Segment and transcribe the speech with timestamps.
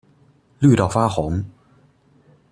[0.61, 1.45] 綠到發紅